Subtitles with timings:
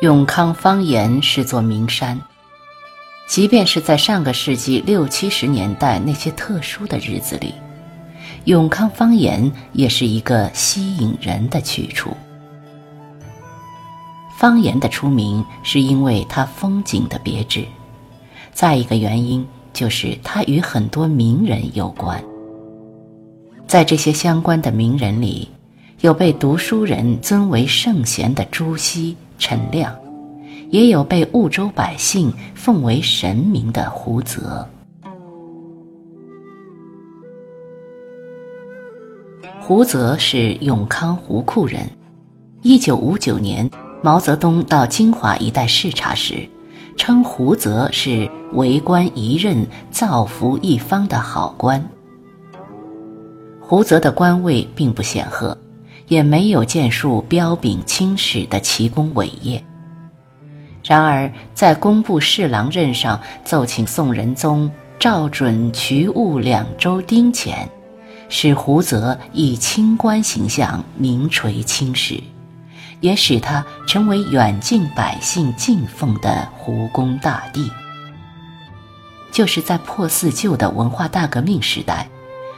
[0.00, 2.18] 永康方言是座名山，
[3.28, 7.52] 即便是在上个世纪六七十年代那些特殊的日子里，
[8.44, 12.16] 永康方言也是一个吸引人的去处。
[14.38, 17.66] 方言的出名是因为它风景的别致，
[18.54, 22.24] 再一个原因就是它与很多名人有关。
[23.66, 25.46] 在这些相关的名人里，
[26.00, 29.14] 有被读书人尊为圣贤的朱熹。
[29.40, 29.96] 陈亮，
[30.68, 34.68] 也有被婺州百姓奉为神明的胡泽。
[39.58, 41.80] 胡泽是永康湖库人。
[42.60, 43.68] 一九五九年，
[44.02, 46.46] 毛泽东到金华一带视察时，
[46.94, 51.82] 称胡泽是为官一任、造福一方的好官。
[53.58, 55.56] 胡泽的官位并不显赫。
[56.10, 59.64] 也没有建树彪炳青史的奇功伟业。
[60.84, 67.68] 然而，在工部侍郎任上奏请宋仁宗照准衢务两州丁前，
[68.28, 72.20] 使胡泽以清官形象名垂青史，
[73.00, 77.70] 也使他成为远近百姓敬奉的胡公大帝。
[79.30, 82.08] 就是在破四旧的文化大革命时代，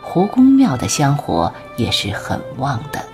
[0.00, 3.04] 胡公庙的香火也是很旺的。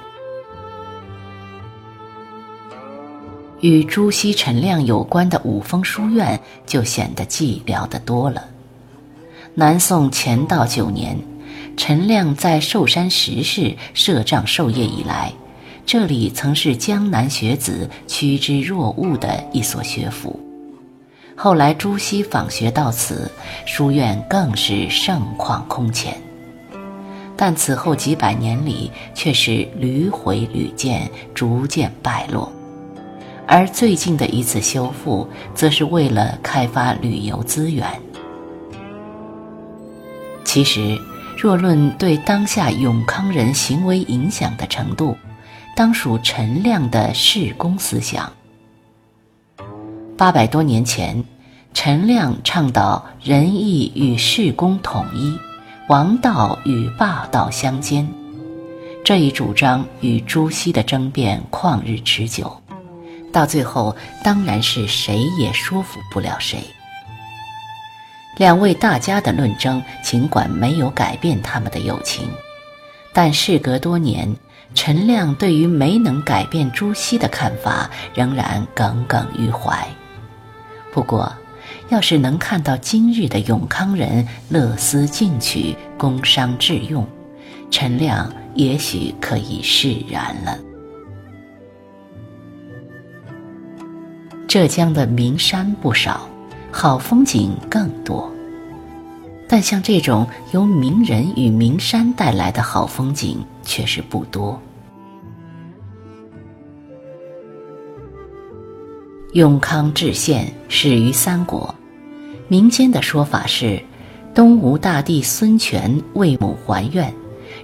[3.61, 8.45] 与朱熹、陈亮有关的五峰书院就显得寂寥得多了。
[9.55, 11.19] 南宋乾道九年，
[11.77, 15.33] 陈亮在寿山石室设帐授业以来，
[15.85, 20.39] 这里曾是江南学子趋之若鹜的一所学府。
[21.37, 23.31] 后来朱熹访学到此，
[23.67, 26.15] 书院更是盛况空前。
[27.37, 32.53] 但此后几百年里，却是屡毁屡建，逐渐败落。
[33.53, 37.85] 而最近的一次修复，则是为了开发旅游资源。
[40.45, 40.97] 其实，
[41.37, 45.17] 若论对当下永康人行为影响的程度，
[45.75, 48.33] 当属陈亮的士公思想。
[50.17, 51.25] 八百多年前，
[51.75, 55.37] 陈亮倡导仁义与士公统一，
[55.89, 58.09] 王道与霸道相兼，
[59.03, 62.57] 这一主张与朱熹的争辩旷日持久。
[63.33, 66.63] 到最后，当然是谁也说服不了谁。
[68.37, 72.29] 两位大家的论争，尽管没有改变他们的友情，
[73.13, 74.35] 但事隔多年，
[74.75, 79.87] 陈亮对于没能改变朱熹的看法，仍然耿耿于怀。
[80.93, 81.31] 不过，
[81.91, 87.07] 要是能看到今日的永康人乐思进取、工商致用，
[87.71, 90.59] 陈亮也许可以释然了。
[94.51, 96.29] 浙江的名山不少，
[96.73, 98.29] 好风景更多，
[99.49, 104.61] 但像这种由名人与名山带来的好风景却是不多。
[109.35, 111.73] 永康治县始于三国，
[112.49, 113.81] 民间的说法是，
[114.35, 117.15] 东吴大帝孙权为母还愿，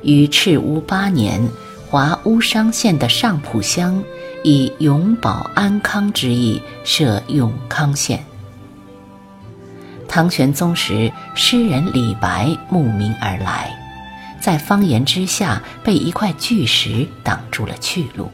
[0.05, 1.43] 于赤乌八年，
[1.91, 4.01] 华乌商县的上浦乡。
[4.47, 8.25] 以永保安康之意设永康县。
[10.07, 13.77] 唐玄宗时，诗人李白慕名而来，
[14.41, 18.31] 在方言之下被一块巨石挡住了去路。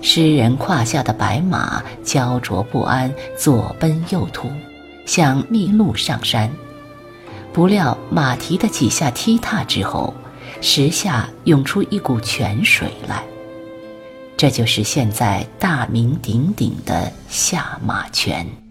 [0.00, 4.50] 诗人胯下的白马焦灼不安，左奔右突，
[5.04, 6.50] 想逆路上山。
[7.52, 10.14] 不料马蹄的几下踢踏之后，
[10.62, 13.22] 石下涌出一股泉水来。
[14.38, 18.67] 这就是现在大名鼎鼎的下马泉。